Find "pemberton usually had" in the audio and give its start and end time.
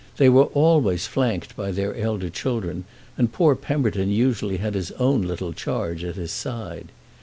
3.55-4.73